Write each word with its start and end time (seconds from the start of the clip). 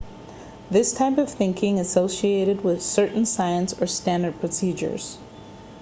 this 0.71 0.93
type 0.93 1.19
of 1.19 1.29
thinking 1.29 1.77
is 1.77 1.85
associated 1.87 2.63
with 2.63 2.81
certain 2.81 3.23
science 3.23 3.79
or 3.79 3.85
standard 3.85 4.39
procedures 4.39 5.19